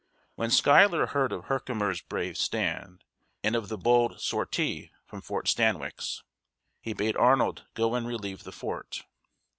[0.33, 3.03] When Schuyler heard of Herkimer's brave stand,
[3.43, 6.23] and of the bold sortie from Fort Stanwix,
[6.81, 9.03] he bade Arnold go and relieve the fort.